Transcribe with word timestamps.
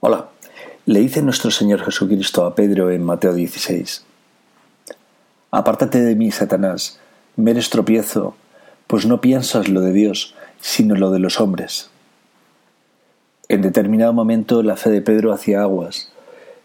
Hola, 0.00 0.28
le 0.86 1.00
dice 1.00 1.22
nuestro 1.22 1.50
Señor 1.50 1.84
Jesucristo 1.84 2.46
a 2.46 2.54
Pedro 2.54 2.92
en 2.92 3.02
Mateo 3.02 3.34
16. 3.34 4.04
Apártate 5.50 6.00
de 6.00 6.14
mí, 6.14 6.30
Satanás, 6.30 7.00
me 7.34 7.50
eres 7.50 7.68
tropiezo, 7.68 8.36
pues 8.86 9.06
no 9.06 9.20
piensas 9.20 9.68
lo 9.68 9.80
de 9.80 9.92
Dios, 9.92 10.36
sino 10.60 10.94
lo 10.94 11.10
de 11.10 11.18
los 11.18 11.40
hombres. 11.40 11.90
En 13.48 13.60
determinado 13.60 14.12
momento 14.12 14.62
la 14.62 14.76
fe 14.76 14.90
de 14.90 15.02
Pedro 15.02 15.32
hacía 15.32 15.62
aguas. 15.62 16.12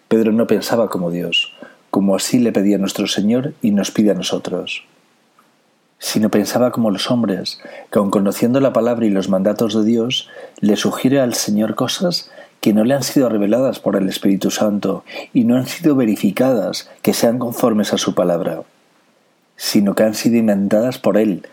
Pedro 0.10 0.32
no 0.32 0.46
pensaba 0.46 0.92
como 0.92 1.10
Dios, 1.10 1.56
como 1.90 2.16
así 2.16 2.38
le 2.38 2.52
pedía 2.52 2.78
nuestro 2.78 3.08
Señor 3.08 3.56
y 3.64 3.72
nos 3.72 3.90
pide 3.90 4.12
a 4.12 4.14
nosotros 4.14 4.86
sino 6.04 6.30
pensaba 6.30 6.72
como 6.72 6.92
los 6.92 7.10
hombres, 7.10 7.62
que 7.90 7.98
aun 7.98 8.12
conociendo 8.12 8.60
la 8.60 8.74
palabra 8.74 9.06
y 9.06 9.10
los 9.10 9.30
mandatos 9.30 9.74
de 9.74 9.86
Dios, 9.86 10.28
le 10.60 10.76
sugiere 10.76 11.22
al 11.22 11.34
Señor 11.34 11.76
cosas 11.76 12.30
que 12.64 12.72
no 12.72 12.86
le 12.86 12.94
han 12.94 13.04
sido 13.04 13.28
reveladas 13.28 13.82
por 13.82 13.98
el 13.98 14.08
Espíritu 14.08 14.50
Santo 14.50 15.04
y 15.34 15.44
no 15.44 15.58
han 15.58 15.68
sido 15.68 15.98
verificadas 15.98 16.90
que 17.02 17.14
sean 17.14 17.38
conformes 17.38 17.92
a 17.92 17.98
su 17.98 18.16
palabra, 18.16 18.62
sino 19.58 19.96
que 19.96 20.04
han 20.04 20.14
sido 20.14 20.38
inventadas 20.38 20.98
por 20.98 21.18
él, 21.18 21.46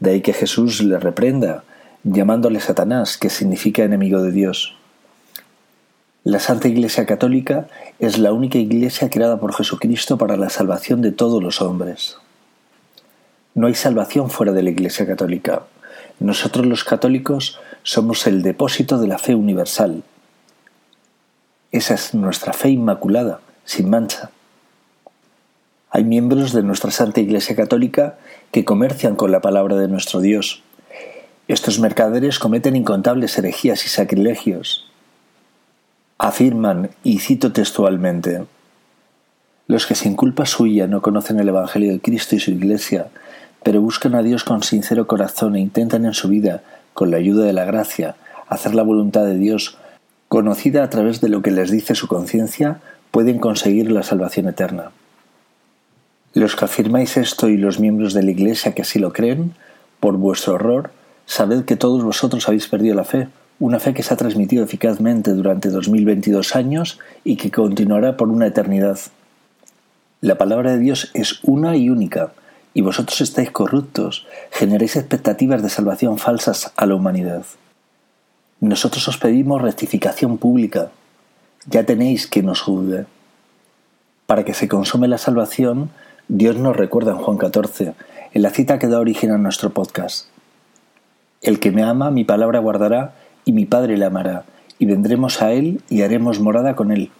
de 0.00 0.10
ahí 0.10 0.22
que 0.22 0.32
Jesús 0.32 0.82
le 0.82 0.98
reprenda, 0.98 1.62
llamándole 2.02 2.58
Satanás, 2.58 3.16
que 3.16 3.30
significa 3.30 3.84
enemigo 3.84 4.20
de 4.22 4.32
Dios. 4.32 4.74
La 6.24 6.40
Santa 6.40 6.66
Iglesia 6.66 7.06
Católica 7.06 7.68
es 8.00 8.18
la 8.18 8.32
única 8.32 8.58
iglesia 8.58 9.08
creada 9.08 9.38
por 9.38 9.54
Jesucristo 9.54 10.18
para 10.18 10.36
la 10.36 10.50
salvación 10.50 11.00
de 11.00 11.12
todos 11.12 11.40
los 11.40 11.62
hombres. 11.62 12.16
No 13.54 13.68
hay 13.68 13.76
salvación 13.76 14.30
fuera 14.30 14.50
de 14.50 14.64
la 14.64 14.70
Iglesia 14.70 15.06
Católica. 15.06 15.62
Nosotros 16.18 16.66
los 16.66 16.82
católicos 16.82 17.60
somos 17.84 18.26
el 18.26 18.42
depósito 18.42 18.98
de 18.98 19.06
la 19.06 19.18
fe 19.18 19.36
universal. 19.36 20.02
Esa 21.72 21.94
es 21.94 22.14
nuestra 22.14 22.52
fe 22.52 22.70
inmaculada, 22.70 23.40
sin 23.64 23.90
mancha. 23.90 24.30
Hay 25.90 26.04
miembros 26.04 26.52
de 26.52 26.62
nuestra 26.62 26.90
Santa 26.90 27.20
Iglesia 27.20 27.56
Católica 27.56 28.18
que 28.52 28.64
comercian 28.64 29.16
con 29.16 29.32
la 29.32 29.40
palabra 29.40 29.76
de 29.76 29.88
nuestro 29.88 30.20
Dios. 30.20 30.62
Estos 31.48 31.78
mercaderes 31.78 32.38
cometen 32.38 32.76
incontables 32.76 33.38
herejías 33.38 33.84
y 33.84 33.88
sacrilegios. 33.88 34.90
Afirman, 36.18 36.90
y 37.02 37.18
cito 37.18 37.52
textualmente, 37.52 38.44
los 39.68 39.86
que 39.86 39.94
sin 39.94 40.14
culpa 40.14 40.46
suya 40.46 40.86
no 40.86 41.02
conocen 41.02 41.40
el 41.40 41.48
Evangelio 41.48 41.92
de 41.92 42.00
Cristo 42.00 42.36
y 42.36 42.40
su 42.40 42.52
Iglesia, 42.52 43.08
pero 43.62 43.80
buscan 43.80 44.14
a 44.14 44.22
Dios 44.22 44.44
con 44.44 44.62
sincero 44.62 45.06
corazón 45.06 45.56
e 45.56 45.60
intentan 45.60 46.04
en 46.04 46.14
su 46.14 46.28
vida, 46.28 46.62
con 46.94 47.10
la 47.10 47.16
ayuda 47.16 47.44
de 47.44 47.52
la 47.52 47.64
gracia, 47.64 48.16
hacer 48.48 48.74
la 48.74 48.82
voluntad 48.82 49.24
de 49.24 49.36
Dios, 49.36 49.76
conocida 50.28 50.82
a 50.82 50.90
través 50.90 51.20
de 51.20 51.28
lo 51.28 51.42
que 51.42 51.50
les 51.50 51.70
dice 51.70 51.94
su 51.94 52.08
conciencia, 52.08 52.80
pueden 53.10 53.38
conseguir 53.38 53.90
la 53.90 54.02
salvación 54.02 54.48
eterna. 54.48 54.90
Los 56.34 56.54
que 56.54 56.66
afirmáis 56.66 57.16
esto 57.16 57.48
y 57.48 57.56
los 57.56 57.80
miembros 57.80 58.12
de 58.12 58.22
la 58.22 58.30
Iglesia 58.30 58.74
que 58.74 58.82
así 58.82 58.98
lo 58.98 59.12
creen, 59.12 59.54
por 60.00 60.16
vuestro 60.16 60.54
horror, 60.54 60.90
sabed 61.24 61.64
que 61.64 61.76
todos 61.76 62.04
vosotros 62.04 62.46
habéis 62.48 62.68
perdido 62.68 62.94
la 62.94 63.04
fe, 63.04 63.28
una 63.58 63.80
fe 63.80 63.94
que 63.94 64.02
se 64.02 64.12
ha 64.12 64.18
transmitido 64.18 64.62
eficazmente 64.62 65.32
durante 65.32 65.70
2022 65.70 66.54
años 66.54 66.98
y 67.24 67.36
que 67.36 67.50
continuará 67.50 68.16
por 68.16 68.28
una 68.28 68.46
eternidad. 68.46 68.98
La 70.20 70.36
palabra 70.36 70.72
de 70.72 70.78
Dios 70.78 71.10
es 71.14 71.40
una 71.42 71.76
y 71.76 71.88
única, 71.88 72.32
y 72.74 72.82
vosotros 72.82 73.22
estáis 73.22 73.50
corruptos, 73.50 74.26
generáis 74.50 74.96
expectativas 74.96 75.62
de 75.62 75.70
salvación 75.70 76.18
falsas 76.18 76.72
a 76.76 76.84
la 76.84 76.94
humanidad. 76.94 77.46
Nosotros 78.60 79.06
os 79.08 79.18
pedimos 79.18 79.60
rectificación 79.60 80.38
pública. 80.38 80.90
Ya 81.66 81.84
tenéis 81.84 82.26
que 82.26 82.42
nos 82.42 82.62
juzgue. 82.62 83.04
Para 84.26 84.44
que 84.44 84.54
se 84.54 84.66
consume 84.66 85.08
la 85.08 85.18
salvación, 85.18 85.90
Dios 86.28 86.56
nos 86.56 86.74
recuerda 86.74 87.12
en 87.12 87.18
Juan 87.18 87.36
14, 87.36 87.94
en 88.32 88.42
la 88.42 88.50
cita 88.50 88.78
que 88.78 88.88
da 88.88 88.98
origen 88.98 89.30
a 89.30 89.38
nuestro 89.38 89.70
podcast. 89.70 90.28
El 91.42 91.60
que 91.60 91.70
me 91.70 91.82
ama, 91.82 92.10
mi 92.10 92.24
palabra 92.24 92.58
guardará, 92.58 93.14
y 93.44 93.52
mi 93.52 93.66
Padre 93.66 93.98
le 93.98 94.06
amará, 94.06 94.44
y 94.78 94.86
vendremos 94.86 95.42
a 95.42 95.52
Él 95.52 95.82
y 95.90 96.00
haremos 96.00 96.40
morada 96.40 96.74
con 96.74 96.90
Él. 96.92 97.10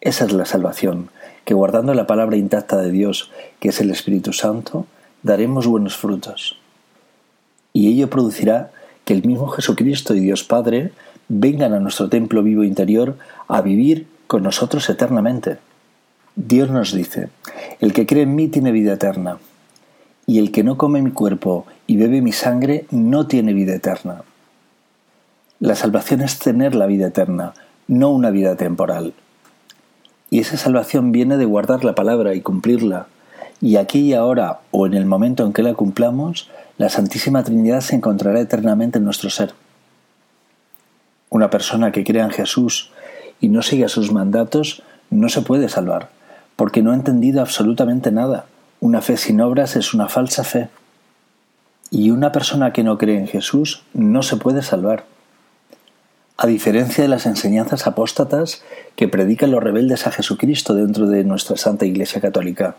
Esa 0.00 0.24
es 0.24 0.32
la 0.32 0.46
salvación, 0.46 1.10
que 1.44 1.54
guardando 1.54 1.92
la 1.92 2.06
palabra 2.06 2.38
intacta 2.38 2.78
de 2.78 2.90
Dios, 2.90 3.30
que 3.60 3.68
es 3.68 3.80
el 3.82 3.90
Espíritu 3.90 4.32
Santo, 4.32 4.86
daremos 5.22 5.66
buenos 5.66 5.96
frutos. 5.96 6.58
Y 7.74 7.88
ello 7.88 8.08
producirá 8.08 8.72
que 9.06 9.14
el 9.14 9.24
mismo 9.24 9.46
Jesucristo 9.46 10.16
y 10.16 10.20
Dios 10.20 10.42
Padre 10.42 10.90
vengan 11.28 11.72
a 11.72 11.80
nuestro 11.80 12.08
templo 12.08 12.42
vivo 12.42 12.64
interior 12.64 13.16
a 13.46 13.62
vivir 13.62 14.08
con 14.26 14.42
nosotros 14.42 14.90
eternamente. 14.90 15.58
Dios 16.34 16.70
nos 16.70 16.92
dice, 16.92 17.28
el 17.80 17.92
que 17.92 18.04
cree 18.04 18.24
en 18.24 18.34
mí 18.34 18.48
tiene 18.48 18.72
vida 18.72 18.94
eterna, 18.94 19.38
y 20.26 20.40
el 20.40 20.50
que 20.50 20.64
no 20.64 20.76
come 20.76 21.00
mi 21.00 21.12
cuerpo 21.12 21.66
y 21.86 21.96
bebe 21.96 22.20
mi 22.20 22.32
sangre 22.32 22.86
no 22.90 23.28
tiene 23.28 23.54
vida 23.54 23.76
eterna. 23.76 24.22
La 25.60 25.76
salvación 25.76 26.20
es 26.20 26.40
tener 26.40 26.74
la 26.74 26.86
vida 26.86 27.06
eterna, 27.06 27.54
no 27.86 28.10
una 28.10 28.30
vida 28.30 28.56
temporal. 28.56 29.14
Y 30.30 30.40
esa 30.40 30.56
salvación 30.56 31.12
viene 31.12 31.36
de 31.36 31.44
guardar 31.44 31.84
la 31.84 31.94
palabra 31.94 32.34
y 32.34 32.40
cumplirla. 32.40 33.06
Y 33.60 33.76
aquí 33.76 34.00
y 34.00 34.14
ahora, 34.14 34.60
o 34.70 34.86
en 34.86 34.94
el 34.94 35.06
momento 35.06 35.44
en 35.44 35.52
que 35.52 35.62
la 35.62 35.74
cumplamos, 35.74 36.50
la 36.78 36.88
Santísima 36.88 37.42
Trinidad 37.42 37.80
se 37.80 37.96
encontrará 37.96 38.40
eternamente 38.40 38.98
en 38.98 39.04
nuestro 39.04 39.30
ser. 39.30 39.54
Una 41.30 41.50
persona 41.50 41.92
que 41.92 42.04
crea 42.04 42.24
en 42.24 42.30
Jesús 42.30 42.90
y 43.40 43.48
no 43.48 43.62
sigue 43.62 43.88
sus 43.88 44.12
mandatos 44.12 44.82
no 45.10 45.28
se 45.28 45.42
puede 45.42 45.68
salvar, 45.68 46.10
porque 46.56 46.82
no 46.82 46.92
ha 46.92 46.94
entendido 46.94 47.40
absolutamente 47.40 48.12
nada. 48.12 48.46
Una 48.80 49.00
fe 49.00 49.16
sin 49.16 49.40
obras 49.40 49.76
es 49.76 49.94
una 49.94 50.08
falsa 50.08 50.44
fe. 50.44 50.68
Y 51.90 52.10
una 52.10 52.32
persona 52.32 52.72
que 52.72 52.82
no 52.82 52.98
cree 52.98 53.18
en 53.18 53.28
Jesús 53.28 53.84
no 53.94 54.22
se 54.22 54.36
puede 54.36 54.62
salvar 54.62 55.04
a 56.38 56.46
diferencia 56.46 57.02
de 57.02 57.08
las 57.08 57.26
enseñanzas 57.26 57.86
apóstatas 57.86 58.62
que 58.94 59.08
predican 59.08 59.50
los 59.50 59.62
rebeldes 59.62 60.06
a 60.06 60.10
Jesucristo 60.10 60.74
dentro 60.74 61.06
de 61.06 61.24
nuestra 61.24 61.56
Santa 61.56 61.86
Iglesia 61.86 62.20
Católica, 62.20 62.76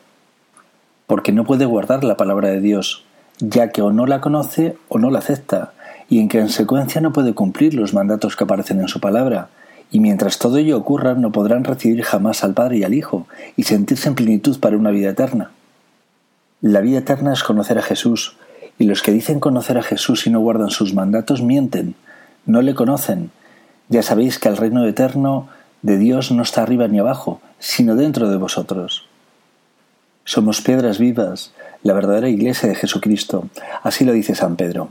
porque 1.08 1.32
no 1.32 1.46
puede 1.46 1.66
guardar 1.66 2.04
la 2.04 2.18
palabra 2.18 2.50
de 2.50 2.60
Dios, 2.60 3.06
ya 3.40 3.70
que 3.70 3.82
o 3.82 3.92
no 3.92 4.06
la 4.06 4.22
conoce 4.22 4.78
o 4.90 5.00
no 5.00 5.10
la 5.10 5.20
acepta, 5.20 5.72
y 6.10 6.20
en 6.20 6.28
consecuencia 6.28 7.02
no 7.02 7.14
puede 7.14 7.34
cumplir 7.34 7.74
los 7.74 7.94
mandatos 7.94 8.36
que 8.36 8.44
aparecen 8.44 8.82
en 8.82 8.90
su 8.90 9.00
palabra, 9.00 9.50
y 9.90 10.02
mientras 10.02 10.38
todo 10.38 10.58
ello 10.58 10.78
ocurra 10.78 11.14
no 11.16 11.32
podrán 11.32 11.64
recibir 11.64 12.04
jamás 12.04 12.44
al 12.44 12.54
Padre 12.54 12.80
y 12.80 12.84
al 12.84 12.94
Hijo, 12.94 13.26
y 13.56 13.64
sentirse 13.64 14.10
en 14.10 14.16
plenitud 14.16 14.60
para 14.60 14.78
una 14.78 14.92
vida 14.92 15.10
eterna. 15.10 15.52
La 16.60 16.82
vida 16.82 17.00
eterna 17.00 17.34
es 17.34 17.44
conocer 17.44 17.78
a 17.78 17.84
Jesús, 17.84 18.36
y 18.78 18.84
los 18.84 19.02
que 19.02 19.12
dicen 19.12 19.40
conocer 19.40 19.78
a 19.78 19.84
Jesús 19.84 20.28
y 20.28 20.30
no 20.30 20.42
guardan 20.42 20.72
sus 20.72 20.94
mandatos 20.94 21.42
mienten, 21.42 21.96
no 22.46 22.62
le 22.62 22.76
conocen, 22.76 23.32
ya 23.88 24.04
sabéis 24.04 24.40
que 24.40 24.50
el 24.50 24.58
reino 24.58 24.86
eterno 24.86 25.48
de 25.82 25.98
Dios 25.98 26.32
no 26.32 26.44
está 26.44 26.64
arriba 26.64 26.88
ni 26.90 27.00
abajo, 27.00 27.40
sino 27.60 27.96
dentro 27.96 28.30
de 28.30 28.38
vosotros. 28.38 29.07
Somos 30.30 30.60
piedras 30.60 31.00
vivas, 31.00 31.54
la 31.84 31.94
verdadera 31.94 32.28
iglesia 32.28 32.68
de 32.68 32.76
Jesucristo, 32.76 33.48
así 33.82 34.04
lo 34.04 34.12
dice 34.12 34.36
San 34.36 34.58
Pedro. 34.58 34.90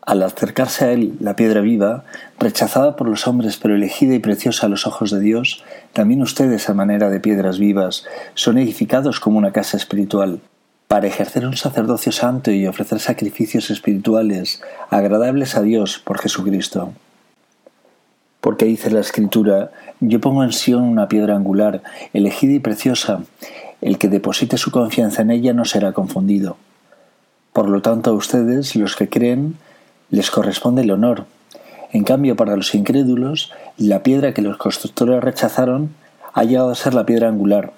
Al 0.00 0.22
acercarse 0.22 0.86
a 0.86 0.92
él, 0.92 1.18
la 1.20 1.36
piedra 1.36 1.60
viva, 1.60 2.04
rechazada 2.38 2.96
por 2.96 3.06
los 3.06 3.26
hombres 3.26 3.58
pero 3.58 3.74
elegida 3.74 4.14
y 4.14 4.18
preciosa 4.18 4.64
a 4.64 4.70
los 4.70 4.86
ojos 4.86 5.10
de 5.10 5.20
Dios, 5.20 5.62
también 5.92 6.22
ustedes 6.22 6.70
a 6.70 6.74
manera 6.74 7.10
de 7.10 7.20
piedras 7.20 7.58
vivas 7.58 8.06
son 8.32 8.56
edificados 8.56 9.20
como 9.20 9.36
una 9.36 9.52
casa 9.52 9.76
espiritual, 9.76 10.40
para 10.86 11.06
ejercer 11.06 11.46
un 11.46 11.58
sacerdocio 11.58 12.10
santo 12.10 12.50
y 12.50 12.66
ofrecer 12.66 13.00
sacrificios 13.00 13.68
espirituales 13.68 14.62
agradables 14.88 15.54
a 15.54 15.60
Dios 15.60 15.98
por 15.98 16.18
Jesucristo. 16.18 16.94
Porque 18.40 18.64
dice 18.64 18.90
la 18.90 19.00
Escritura, 19.00 19.70
yo 20.00 20.18
pongo 20.20 20.44
en 20.44 20.52
Sión 20.52 20.84
una 20.84 21.08
piedra 21.08 21.36
angular, 21.36 21.82
elegida 22.14 22.54
y 22.54 22.60
preciosa, 22.60 23.20
el 23.80 23.98
que 23.98 24.08
deposite 24.08 24.58
su 24.58 24.70
confianza 24.70 25.22
en 25.22 25.30
ella 25.30 25.52
no 25.52 25.64
será 25.64 25.92
confundido. 25.92 26.56
Por 27.52 27.68
lo 27.68 27.82
tanto, 27.82 28.10
a 28.10 28.14
ustedes, 28.14 28.76
los 28.76 28.96
que 28.96 29.08
creen, 29.08 29.56
les 30.10 30.30
corresponde 30.30 30.82
el 30.82 30.90
honor. 30.90 31.26
En 31.92 32.04
cambio, 32.04 32.36
para 32.36 32.56
los 32.56 32.74
incrédulos, 32.74 33.52
la 33.76 34.02
piedra 34.02 34.34
que 34.34 34.42
los 34.42 34.56
constructores 34.56 35.22
rechazaron 35.22 35.90
ha 36.34 36.44
llegado 36.44 36.70
a 36.70 36.74
ser 36.74 36.94
la 36.94 37.06
piedra 37.06 37.28
angular, 37.28 37.72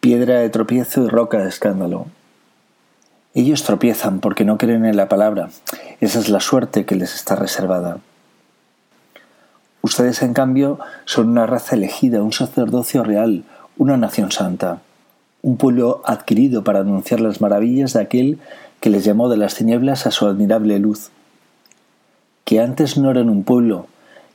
piedra 0.00 0.38
de 0.38 0.50
tropiezo 0.50 1.04
y 1.04 1.08
roca 1.08 1.38
de 1.38 1.48
escándalo. 1.48 2.06
Ellos 3.34 3.62
tropiezan 3.62 4.20
porque 4.20 4.44
no 4.44 4.58
creen 4.58 4.84
en 4.84 4.96
la 4.96 5.08
palabra. 5.08 5.50
Esa 6.00 6.18
es 6.18 6.28
la 6.28 6.40
suerte 6.40 6.84
que 6.84 6.96
les 6.96 7.14
está 7.14 7.36
reservada. 7.36 7.98
Ustedes, 9.82 10.22
en 10.22 10.34
cambio, 10.34 10.78
son 11.04 11.28
una 11.28 11.46
raza 11.46 11.76
elegida, 11.76 12.22
un 12.22 12.32
sacerdocio 12.32 13.02
real, 13.02 13.44
una 13.80 13.96
nación 13.96 14.30
santa, 14.30 14.82
un 15.40 15.56
pueblo 15.56 16.02
adquirido 16.04 16.62
para 16.64 16.80
anunciar 16.80 17.18
las 17.18 17.40
maravillas 17.40 17.94
de 17.94 18.02
aquel 18.02 18.38
que 18.78 18.90
les 18.90 19.06
llamó 19.06 19.30
de 19.30 19.38
las 19.38 19.54
tinieblas 19.54 20.06
a 20.06 20.10
su 20.10 20.26
admirable 20.26 20.78
luz, 20.78 21.08
que 22.44 22.60
antes 22.60 22.98
no 22.98 23.10
eran 23.10 23.30
un 23.30 23.42
pueblo, 23.42 23.86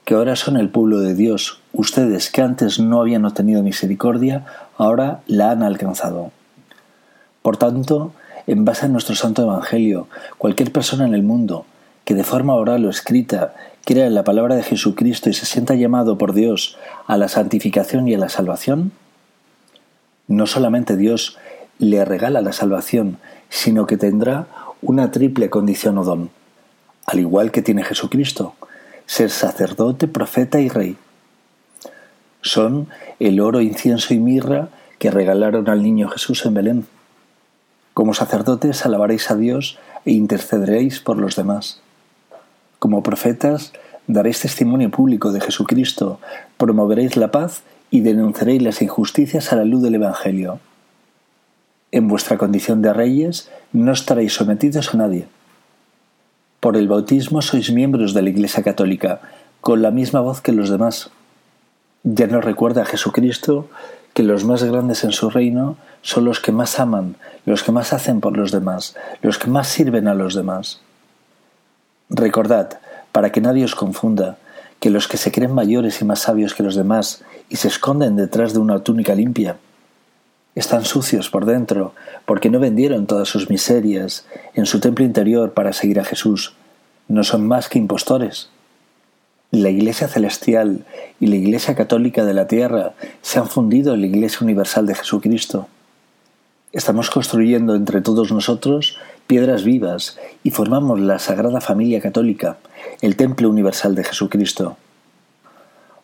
que 0.04 0.16
ahora 0.16 0.36
son 0.36 0.58
el 0.58 0.70
pueblo 0.70 1.00
de 1.00 1.14
Dios, 1.14 1.60
ustedes 1.74 2.32
que 2.32 2.42
antes 2.42 2.80
no 2.80 3.00
habían 3.00 3.24
obtenido 3.24 3.62
misericordia, 3.62 4.48
ahora 4.80 5.20
la 5.28 5.52
han 5.52 5.62
alcanzado. 5.62 6.32
Por 7.44 7.58
tanto, 7.58 8.14
en 8.48 8.66
base 8.66 8.88
a 8.88 8.90
nuestro 8.90 9.14
santo 9.14 9.44
Evangelio, 9.44 10.08
cualquier 10.40 10.72
persona 10.72 11.06
en 11.06 11.14
el 11.14 11.22
mundo 11.22 11.68
que 12.04 12.16
de 12.16 12.24
forma 12.24 12.56
oral 12.56 12.84
o 12.84 12.90
escrita 12.90 13.54
crea 13.86 14.08
en 14.08 14.16
la 14.16 14.24
palabra 14.24 14.56
de 14.56 14.64
Jesucristo 14.64 15.30
y 15.30 15.34
se 15.34 15.46
sienta 15.46 15.76
llamado 15.76 16.18
por 16.18 16.34
Dios 16.34 16.80
a 17.06 17.16
la 17.18 17.28
santificación 17.28 18.08
y 18.08 18.16
a 18.16 18.18
la 18.18 18.30
salvación, 18.30 18.92
no 20.28 20.48
solamente 20.48 20.98
Dios 20.98 21.38
le 21.78 22.04
regala 22.06 22.42
la 22.42 22.54
salvación, 22.54 23.18
sino 23.50 23.86
que 23.86 23.98
tendrá 23.98 24.48
una 24.82 25.12
triple 25.12 25.50
condición 25.50 25.98
o 25.98 26.04
don, 26.04 26.30
al 27.06 27.20
igual 27.20 27.52
que 27.52 27.62
tiene 27.62 27.84
Jesucristo, 27.84 28.56
ser 29.06 29.30
sacerdote, 29.30 30.08
profeta 30.08 30.60
y 30.60 30.70
rey. 30.70 30.98
Son 32.42 32.88
el 33.20 33.40
oro, 33.40 33.62
incienso 33.62 34.14
y 34.14 34.20
mirra 34.20 34.70
que 35.00 35.12
regalaron 35.12 35.70
al 35.70 35.84
niño 35.84 36.10
Jesús 36.10 36.46
en 36.46 36.54
Belén. 36.54 36.86
Como 37.94 38.14
sacerdotes 38.14 38.86
alabaréis 38.86 39.32
a 39.32 39.36
Dios 39.36 39.80
e 40.06 40.12
intercederéis 40.12 41.00
por 41.00 41.18
los 41.18 41.36
demás. 41.36 41.82
Como 42.80 43.04
profetas 43.04 43.74
daréis 44.08 44.42
testimonio 44.42 44.92
público 44.92 45.32
de 45.32 45.42
Jesucristo, 45.42 46.20
promoveréis 46.58 47.18
la 47.18 47.32
paz 47.32 47.64
y 47.96 48.02
denunciaréis 48.02 48.62
las 48.62 48.82
injusticias 48.82 49.54
a 49.54 49.56
la 49.56 49.64
luz 49.64 49.82
del 49.82 49.96
Evangelio. 49.96 50.60
En 51.94 52.10
vuestra 52.10 52.38
condición 52.38 52.82
de 52.82 52.92
reyes 52.92 53.50
no 53.72 53.94
estaréis 53.94 54.34
sometidos 54.34 54.94
a 54.94 54.98
nadie. 54.98 55.28
Por 56.60 56.76
el 56.76 56.90
bautismo 56.90 57.42
sois 57.42 57.72
miembros 57.72 58.14
de 58.14 58.22
la 58.22 58.32
Iglesia 58.32 58.64
Católica, 58.64 59.22
con 59.62 59.82
la 59.82 59.92
misma 59.92 60.20
voz 60.20 60.42
que 60.42 60.52
los 60.52 60.70
demás. 60.70 61.10
Ya 62.04 62.28
nos 62.28 62.44
recuerda 62.44 62.84
Jesucristo 62.84 63.70
que 64.14 64.24
los 64.24 64.44
más 64.44 64.62
grandes 64.62 65.06
en 65.06 65.14
su 65.14 65.30
reino 65.30 65.78
son 66.02 66.26
los 66.26 66.42
que 66.42 66.52
más 66.52 66.82
aman, 66.82 67.16
los 67.46 67.64
que 67.64 67.72
más 67.72 67.94
hacen 67.94 68.20
por 68.20 68.36
los 68.36 68.52
demás, 68.52 68.98
los 69.22 69.40
que 69.40 69.50
más 69.50 69.70
sirven 69.70 70.10
a 70.10 70.16
los 70.16 70.36
demás. 70.36 70.82
Recordad, 72.10 72.78
para 73.14 73.32
que 73.32 73.40
nadie 73.40 73.64
os 73.64 73.74
confunda, 73.74 74.38
que 74.80 74.90
los 74.90 75.08
que 75.08 75.18
se 75.18 75.32
creen 75.32 75.54
mayores 75.54 76.02
y 76.02 76.06
más 76.06 76.20
sabios 76.20 76.54
que 76.54 76.64
los 76.64 76.76
demás 76.76 77.24
y 77.50 77.56
se 77.56 77.68
esconden 77.68 78.16
detrás 78.16 78.54
de 78.54 78.60
una 78.60 78.80
túnica 78.80 79.16
limpia, 79.16 79.58
están 80.56 80.86
sucios 80.86 81.30
por 81.30 81.46
dentro, 81.46 81.94
porque 82.26 82.50
no 82.50 82.60
vendieron 82.60 83.08
todas 83.08 83.28
sus 83.28 83.50
miserias 83.50 84.26
en 84.54 84.66
su 84.66 84.80
templo 84.80 85.04
interior 85.04 85.54
para 85.54 85.74
seguir 85.74 86.00
a 86.00 86.06
Jesús. 86.06 86.54
No 87.10 87.26
son 87.26 87.46
más 87.46 87.68
que 87.68 87.78
impostores. 87.78 88.50
La 89.52 89.70
Iglesia 89.70 90.08
celestial 90.08 90.86
y 91.20 91.28
la 91.28 91.36
Iglesia 91.36 91.76
católica 91.76 92.24
de 92.24 92.34
la 92.34 92.48
tierra 92.48 92.94
se 93.22 93.38
han 93.38 93.48
fundido 93.48 93.94
en 93.94 94.02
la 94.02 94.08
Iglesia 94.08 94.40
universal 94.42 94.86
de 94.86 94.96
Jesucristo. 94.96 95.68
Estamos 96.72 97.10
construyendo 97.10 97.76
entre 97.76 98.02
todos 98.02 98.32
nosotros 98.32 98.98
piedras 99.28 99.64
vivas 99.64 100.18
y 100.44 100.52
formamos 100.52 101.00
la 101.00 101.20
Sagrada 101.20 101.62
Familia 101.62 102.02
Católica, 102.02 102.58
el 103.02 103.16
Templo 103.16 103.50
Universal 103.50 103.96
de 103.96 104.04
Jesucristo. 104.04 104.78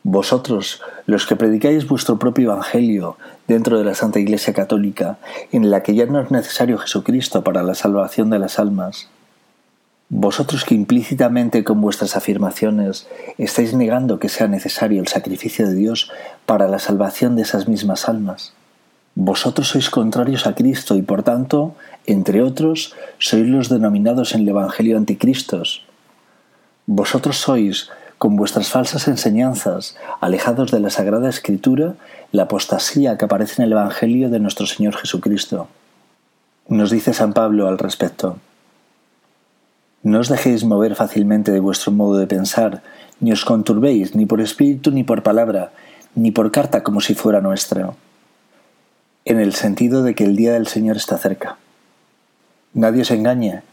Vosotros, 0.04 0.82
los 1.06 1.28
que 1.28 1.36
predicáis 1.36 1.88
vuestro 1.88 2.18
propio 2.18 2.52
Evangelio 2.52 3.18
dentro 3.48 3.78
de 3.78 3.86
la 3.86 3.94
Santa 3.94 4.20
Iglesia 4.20 4.54
Católica, 4.54 5.20
en 5.52 5.70
la 5.70 5.84
que 5.84 5.94
ya 5.94 6.08
no 6.08 6.20
es 6.20 6.32
necesario 6.32 6.80
Jesucristo 6.80 7.44
para 7.44 7.62
la 7.62 7.76
salvación 7.76 8.32
de 8.32 8.40
las 8.40 8.58
almas, 8.58 9.10
vosotros 10.10 10.66
que 10.66 10.76
implícitamente 10.76 11.64
con 11.64 11.80
vuestras 11.80 12.18
afirmaciones 12.18 13.08
estáis 13.38 13.74
negando 13.74 14.20
que 14.20 14.28
sea 14.28 14.48
necesario 14.48 15.00
el 15.00 15.08
sacrificio 15.08 15.68
de 15.68 15.76
Dios 15.76 16.12
para 16.46 16.68
la 16.68 16.80
salvación 16.80 17.36
de 17.36 17.44
esas 17.44 17.68
mismas 17.68 18.10
almas, 18.10 18.54
vosotros 19.16 19.68
sois 19.68 19.90
contrarios 19.90 20.48
a 20.48 20.56
Cristo 20.56 20.96
y 20.96 21.02
por 21.02 21.24
tanto, 21.24 21.76
entre 22.06 22.42
otros, 22.42 22.96
sois 23.20 23.48
los 23.48 23.68
denominados 23.68 24.34
en 24.34 24.42
el 24.42 24.50
Evangelio 24.50 24.98
anticristos. 24.98 25.84
Vosotros 26.86 27.38
sois 27.38 27.90
con 28.18 28.36
vuestras 28.36 28.70
falsas 28.70 29.08
enseñanzas, 29.08 29.98
alejados 30.22 30.72
de 30.72 30.80
la 30.80 30.92
Sagrada 30.92 31.28
Escritura, 31.28 31.96
la 32.32 32.44
apostasía 32.44 33.18
que 33.18 33.26
aparece 33.26 33.62
en 33.62 33.66
el 33.66 33.74
Evangelio 33.74 34.30
de 34.30 34.40
nuestro 34.40 34.66
Señor 34.66 34.96
Jesucristo. 34.96 35.68
Nos 36.68 36.92
dice 36.92 37.14
San 37.14 37.34
Pablo 37.34 37.68
al 37.68 37.80
respecto. 37.80 38.38
No 40.04 40.20
os 40.20 40.30
dejéis 40.30 40.64
mover 40.64 40.96
fácilmente 40.96 41.52
de 41.52 41.60
vuestro 41.60 41.92
modo 41.92 42.18
de 42.18 42.28
pensar, 42.28 42.82
ni 43.20 43.32
os 43.32 43.44
conturbéis 43.44 44.16
ni 44.16 44.26
por 44.26 44.40
espíritu 44.40 44.92
ni 44.92 45.04
por 45.04 45.22
palabra, 45.22 45.74
ni 46.16 46.32
por 46.32 46.52
carta 46.52 46.82
como 46.82 47.02
si 47.02 47.14
fuera 47.14 47.42
nuestra, 47.42 47.94
en 49.26 49.40
el 49.40 49.54
sentido 49.54 50.04
de 50.04 50.16
que 50.16 50.24
el 50.24 50.36
día 50.36 50.54
del 50.54 50.68
Señor 50.68 50.98
está 50.98 51.18
cerca. 51.18 51.58
Nadie 52.74 53.02
os 53.02 53.12
engañe, 53.12 53.64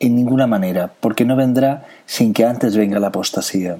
en 0.00 0.14
ninguna 0.14 0.46
manera, 0.46 0.92
porque 1.00 1.24
no 1.24 1.36
vendrá 1.36 1.86
sin 2.06 2.34
que 2.34 2.44
antes 2.44 2.76
venga 2.76 3.00
la 3.00 3.08
apostasía. 3.08 3.78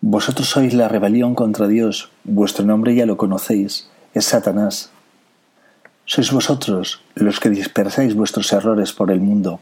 Vosotros 0.00 0.48
sois 0.48 0.74
la 0.74 0.88
rebelión 0.88 1.34
contra 1.34 1.68
Dios, 1.68 2.10
vuestro 2.24 2.64
nombre 2.64 2.94
ya 2.94 3.06
lo 3.06 3.16
conocéis, 3.16 3.88
es 4.14 4.24
Satanás. 4.24 4.90
Sois 6.06 6.32
vosotros 6.32 7.02
los 7.14 7.38
que 7.38 7.50
dispersáis 7.50 8.14
vuestros 8.14 8.52
errores 8.52 8.92
por 8.92 9.12
el 9.12 9.20
mundo. 9.20 9.60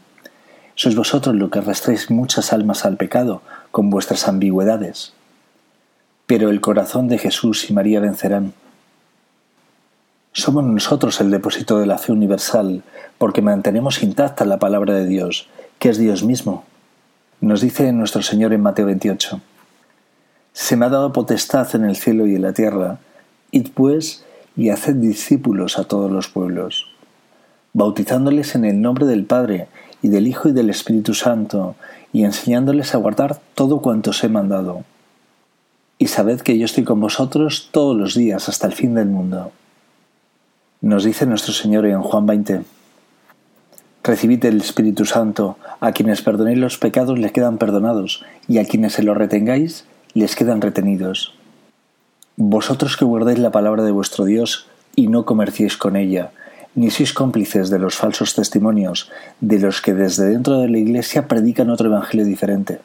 Sois 0.75 0.95
vosotros 0.95 1.35
los 1.35 1.51
que 1.51 1.59
arrastráis 1.59 2.09
muchas 2.09 2.53
almas 2.53 2.85
al 2.85 2.97
pecado 2.97 3.43
con 3.69 3.91
vuestras 3.91 4.27
ambigüedades. 4.27 5.13
Pero 6.25 6.49
el 6.49 6.59
corazón 6.59 7.07
de 7.07 7.19
Jesús 7.19 7.69
y 7.69 7.73
María 7.73 7.99
vencerán. 7.99 8.53
Somos 10.33 10.63
nosotros 10.63 11.19
el 11.19 11.29
depósito 11.29 11.77
de 11.77 11.85
la 11.85 11.97
fe 11.97 12.13
universal, 12.13 12.83
porque 13.17 13.41
mantenemos 13.41 14.01
intacta 14.01 14.45
la 14.45 14.59
palabra 14.59 14.93
de 14.93 15.05
Dios, 15.05 15.49
que 15.77 15.89
es 15.89 15.97
Dios 15.97 16.23
mismo. 16.23 16.63
Nos 17.41 17.59
dice 17.59 17.91
nuestro 17.91 18.21
Señor 18.21 18.53
en 18.53 18.61
Mateo 18.61 18.85
28. 18.85 19.41
Se 20.53 20.77
me 20.77 20.85
ha 20.85 20.89
dado 20.89 21.11
potestad 21.11 21.75
en 21.75 21.83
el 21.83 21.97
cielo 21.97 22.27
y 22.27 22.35
en 22.35 22.43
la 22.43 22.53
tierra. 22.53 22.99
Id 23.51 23.71
pues 23.73 24.23
y 24.55 24.69
haced 24.69 24.95
discípulos 24.95 25.77
a 25.77 25.83
todos 25.83 26.09
los 26.09 26.29
pueblos, 26.29 26.87
bautizándoles 27.73 28.55
en 28.55 28.63
el 28.63 28.81
nombre 28.81 29.05
del 29.05 29.25
Padre 29.25 29.67
y 30.01 30.07
del 30.07 30.27
Hijo 30.27 30.47
y 30.47 30.53
del 30.53 30.69
Espíritu 30.69 31.13
Santo, 31.13 31.75
y 32.13 32.23
enseñándoles 32.23 32.95
a 32.95 32.99
guardar 32.99 33.41
todo 33.53 33.81
cuanto 33.81 34.11
os 34.11 34.23
he 34.23 34.29
mandado. 34.29 34.85
Y 35.97 36.07
sabed 36.07 36.39
que 36.39 36.57
yo 36.57 36.63
estoy 36.63 36.85
con 36.85 37.01
vosotros 37.01 37.67
todos 37.71 37.97
los 37.97 38.15
días 38.15 38.47
hasta 38.47 38.67
el 38.67 38.73
fin 38.73 38.95
del 38.95 39.07
mundo. 39.07 39.51
Nos 40.81 41.03
dice 41.03 41.27
nuestro 41.27 41.53
Señor 41.53 41.85
en 41.85 42.01
Juan 42.01 42.25
20. 42.25 42.63
Recibid 44.03 44.43
el 44.45 44.61
Espíritu 44.61 45.05
Santo, 45.05 45.59
a 45.79 45.91
quienes 45.91 46.23
perdonéis 46.23 46.57
los 46.57 46.79
pecados 46.79 47.19
les 47.19 47.31
quedan 47.31 47.59
perdonados, 47.59 48.25
y 48.47 48.57
a 48.57 48.65
quienes 48.65 48.93
se 48.93 49.03
los 49.03 49.15
retengáis 49.15 49.85
les 50.15 50.35
quedan 50.35 50.59
retenidos. 50.59 51.35
Vosotros 52.35 52.97
que 52.97 53.05
guardáis 53.05 53.37
la 53.37 53.51
palabra 53.51 53.83
de 53.83 53.91
vuestro 53.91 54.25
Dios 54.25 54.69
y 54.95 55.05
no 55.05 55.23
comerciéis 55.23 55.77
con 55.77 55.95
ella, 55.95 56.31
ni 56.73 56.89
sois 56.89 57.13
cómplices 57.13 57.69
de 57.69 57.77
los 57.77 57.93
falsos 57.93 58.33
testimonios, 58.33 59.11
de 59.39 59.59
los 59.59 59.83
que 59.83 59.93
desde 59.93 60.29
dentro 60.29 60.57
de 60.57 60.67
la 60.67 60.79
Iglesia 60.79 61.27
predican 61.27 61.69
otro 61.69 61.89
evangelio 61.89 62.25
diferente. 62.25 62.79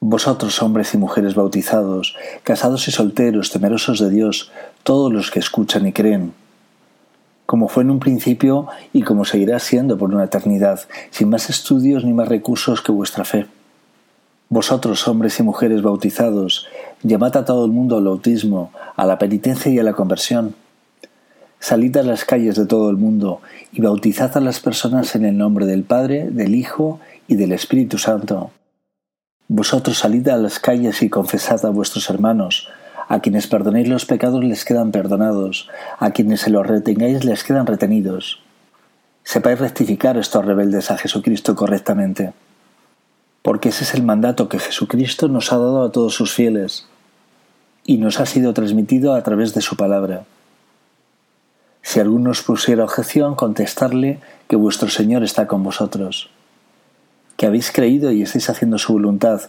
Vosotros, 0.00 0.60
hombres 0.60 0.92
y 0.92 0.98
mujeres 0.98 1.34
bautizados, 1.34 2.14
casados 2.42 2.88
y 2.88 2.90
solteros, 2.90 3.52
temerosos 3.52 4.00
de 4.00 4.10
Dios, 4.10 4.52
todos 4.82 5.10
los 5.10 5.30
que 5.30 5.38
escuchan 5.38 5.86
y 5.86 5.94
creen, 5.94 6.34
como 7.48 7.68
fue 7.68 7.82
en 7.82 7.90
un 7.90 7.98
principio 7.98 8.66
y 8.92 9.00
como 9.00 9.24
seguirá 9.24 9.58
siendo 9.58 9.96
por 9.96 10.12
una 10.12 10.24
eternidad, 10.24 10.80
sin 11.08 11.30
más 11.30 11.48
estudios 11.48 12.04
ni 12.04 12.12
más 12.12 12.28
recursos 12.28 12.82
que 12.82 12.92
vuestra 12.92 13.24
fe. 13.24 13.46
Vosotros, 14.50 15.08
hombres 15.08 15.40
y 15.40 15.42
mujeres 15.42 15.80
bautizados, 15.80 16.66
llamad 17.02 17.34
a 17.38 17.46
todo 17.46 17.64
el 17.64 17.72
mundo 17.72 17.96
al 17.96 18.04
bautismo, 18.04 18.70
a 18.94 19.06
la 19.06 19.18
penitencia 19.18 19.72
y 19.72 19.78
a 19.78 19.82
la 19.82 19.94
conversión. 19.94 20.56
Salid 21.58 21.96
a 21.96 22.02
las 22.02 22.26
calles 22.26 22.54
de 22.54 22.66
todo 22.66 22.90
el 22.90 22.98
mundo 22.98 23.40
y 23.72 23.80
bautizad 23.80 24.36
a 24.36 24.40
las 24.40 24.60
personas 24.60 25.14
en 25.14 25.24
el 25.24 25.38
nombre 25.38 25.64
del 25.64 25.84
Padre, 25.84 26.28
del 26.30 26.54
Hijo 26.54 27.00
y 27.28 27.36
del 27.36 27.52
Espíritu 27.52 27.96
Santo. 27.96 28.50
Vosotros 29.48 29.96
salid 29.96 30.28
a 30.28 30.36
las 30.36 30.58
calles 30.58 31.00
y 31.00 31.08
confesad 31.08 31.64
a 31.64 31.70
vuestros 31.70 32.10
hermanos, 32.10 32.68
a 33.08 33.20
quienes 33.20 33.46
perdonéis 33.46 33.88
los 33.88 34.04
pecados 34.04 34.44
les 34.44 34.66
quedan 34.66 34.92
perdonados, 34.92 35.68
a 35.98 36.10
quienes 36.10 36.42
se 36.42 36.50
los 36.50 36.66
retengáis 36.66 37.24
les 37.24 37.42
quedan 37.42 37.66
retenidos. 37.66 38.42
Sepáis 39.24 39.58
rectificar 39.58 40.18
estos 40.18 40.44
rebeldes 40.44 40.90
a 40.90 40.98
Jesucristo 40.98 41.56
correctamente, 41.56 42.34
porque 43.42 43.70
ese 43.70 43.84
es 43.84 43.94
el 43.94 44.02
mandato 44.02 44.48
que 44.48 44.58
Jesucristo 44.58 45.28
nos 45.28 45.52
ha 45.52 45.56
dado 45.56 45.84
a 45.84 45.92
todos 45.92 46.14
sus 46.14 46.34
fieles 46.34 46.86
y 47.84 47.96
nos 47.96 48.20
ha 48.20 48.26
sido 48.26 48.52
transmitido 48.52 49.14
a 49.14 49.22
través 49.22 49.54
de 49.54 49.62
su 49.62 49.76
palabra. 49.76 50.24
Si 51.80 52.00
alguno 52.00 52.30
os 52.30 52.42
pusiera 52.42 52.84
objeción, 52.84 53.34
contestarle 53.34 54.20
que 54.48 54.56
vuestro 54.56 54.90
Señor 54.90 55.24
está 55.24 55.46
con 55.46 55.62
vosotros, 55.62 56.28
que 57.38 57.46
habéis 57.46 57.72
creído 57.72 58.12
y 58.12 58.20
estáis 58.20 58.50
haciendo 58.50 58.76
su 58.76 58.92
voluntad, 58.92 59.42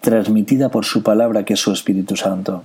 transmitida 0.00 0.70
por 0.70 0.84
su 0.84 1.04
palabra 1.04 1.44
que 1.44 1.54
es 1.54 1.60
su 1.60 1.72
Espíritu 1.72 2.16
Santo. 2.16 2.64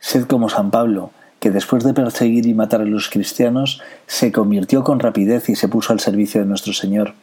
Sed 0.00 0.26
como 0.26 0.48
San 0.48 0.70
Pablo, 0.70 1.10
que 1.40 1.50
después 1.50 1.84
de 1.84 1.94
perseguir 1.94 2.46
y 2.46 2.54
matar 2.54 2.80
a 2.80 2.84
los 2.84 3.08
cristianos, 3.08 3.80
se 4.06 4.32
convirtió 4.32 4.84
con 4.84 5.00
rapidez 5.00 5.48
y 5.48 5.56
se 5.56 5.68
puso 5.68 5.92
al 5.92 6.00
servicio 6.00 6.40
de 6.40 6.46
nuestro 6.46 6.72
Señor. 6.72 7.14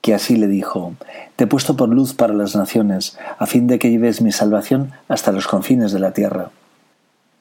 Que 0.00 0.14
así 0.14 0.36
le 0.36 0.46
dijo, 0.46 0.94
Te 1.36 1.44
he 1.44 1.46
puesto 1.46 1.76
por 1.76 1.88
luz 1.88 2.12
para 2.12 2.34
las 2.34 2.54
naciones, 2.54 3.18
a 3.38 3.46
fin 3.46 3.66
de 3.66 3.78
que 3.78 3.90
lleves 3.90 4.20
mi 4.20 4.32
salvación 4.32 4.92
hasta 5.08 5.32
los 5.32 5.46
confines 5.46 5.92
de 5.92 6.00
la 6.00 6.12
tierra. 6.12 6.50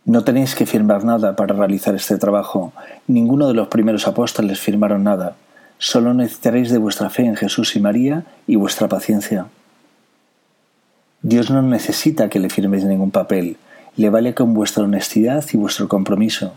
No 0.05 0.23
tenéis 0.23 0.55
que 0.55 0.65
firmar 0.65 1.05
nada 1.05 1.35
para 1.35 1.55
realizar 1.55 1.95
este 1.95 2.17
trabajo. 2.17 2.73
Ninguno 3.07 3.47
de 3.47 3.53
los 3.53 3.69
primeros 3.69 4.07
apóstoles 4.07 4.59
firmaron 4.59 5.03
nada. 5.03 5.35
Solo 5.77 6.13
necesitaréis 6.13 6.71
de 6.71 6.77
vuestra 6.77 7.09
fe 7.09 7.23
en 7.25 7.35
Jesús 7.35 7.75
y 7.75 7.79
María 7.79 8.25
y 8.47 8.55
vuestra 8.55 8.87
paciencia. 8.87 9.47
Dios 11.21 11.49
no 11.49 11.61
necesita 11.61 12.29
que 12.29 12.39
le 12.39 12.49
firméis 12.49 12.83
ningún 12.83 13.11
papel, 13.11 13.55
le 13.95 14.09
vale 14.09 14.33
con 14.33 14.53
vuestra 14.53 14.83
honestidad 14.83 15.43
y 15.53 15.57
vuestro 15.57 15.87
compromiso. 15.87 16.53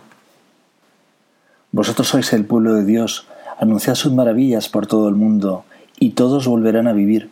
Vosotros 1.72 2.08
sois 2.08 2.32
el 2.32 2.44
pueblo 2.44 2.74
de 2.74 2.84
Dios, 2.84 3.26
anunciad 3.58 3.94
sus 3.94 4.12
maravillas 4.12 4.68
por 4.68 4.86
todo 4.86 5.08
el 5.08 5.14
mundo, 5.14 5.64
y 5.98 6.10
todos 6.10 6.46
volverán 6.46 6.86
a 6.88 6.92
vivir, 6.92 7.30